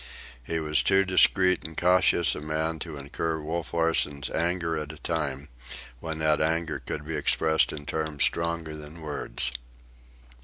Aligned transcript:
He 0.43 0.59
was 0.59 0.81
too 0.81 1.05
discreet 1.05 1.63
and 1.63 1.77
cautious 1.77 2.33
a 2.33 2.39
man 2.39 2.79
to 2.79 2.97
incur 2.97 3.39
Wolf 3.39 3.71
Larsen's 3.71 4.31
anger 4.31 4.75
at 4.75 4.91
a 4.91 4.97
time 4.97 5.47
when 5.99 6.17
that 6.17 6.41
anger 6.41 6.79
could 6.79 7.05
be 7.05 7.15
expressed 7.15 7.71
in 7.71 7.85
terms 7.85 8.23
stronger 8.23 8.75
than 8.75 9.01
words. 9.03 9.51